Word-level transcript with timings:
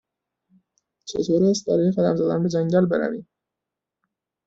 چطور 1.05 1.43
است 1.43 1.65
برای 1.69 1.91
قدم 1.91 2.15
زدن 2.15 2.43
به 2.43 2.49
جنگل 2.49 2.85
برویم؟ 2.85 3.27